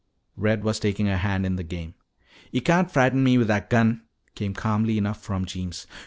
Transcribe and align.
Red 0.35 0.63
was 0.63 0.79
taking 0.79 1.07
a 1.07 1.15
hand 1.17 1.45
in 1.45 1.57
the 1.57 1.63
game. 1.63 1.93
"Yo' 2.49 2.61
can't 2.61 2.89
fright'n 2.91 3.21
me 3.23 3.37
with 3.37 3.45
that 3.49 3.69
gun," 3.69 4.01
came 4.33 4.55
calmly 4.55 4.97
enough 4.97 5.21
from 5.21 5.45
Jeems. 5.45 5.85